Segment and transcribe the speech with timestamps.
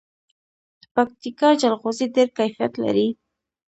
[0.81, 3.07] د پکتیکا جلغوزي ډیر کیفیت لري.